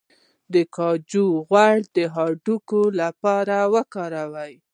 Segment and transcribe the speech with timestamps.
[0.53, 4.53] د کنجد غوړي د هډوکو لپاره وکاروئ